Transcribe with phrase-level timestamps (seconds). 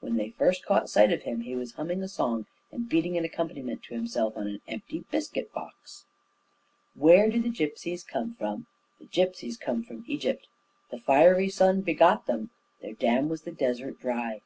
[0.00, 3.24] When they first caught sight of him, he was humming a song and beating an
[3.26, 6.06] accompaniment to himself on an empty biscuit box:
[6.94, 8.66] Where do the gipsies come from?
[8.98, 10.48] The gipsies come from Egypt.
[10.90, 12.48] The fiery sun begot them,
[12.80, 14.40] Their dam was the desert dry.